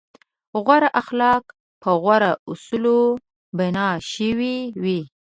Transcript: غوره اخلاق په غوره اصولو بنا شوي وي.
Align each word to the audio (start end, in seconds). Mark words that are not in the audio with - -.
غوره 0.65 0.89
اخلاق 1.01 1.43
په 1.81 1.89
غوره 2.01 2.31
اصولو 2.51 2.99
بنا 3.57 3.87
شوي 4.11 4.57
وي. 4.83 5.01